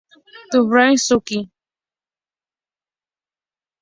[0.49, 1.37] Tsubasa Suzuki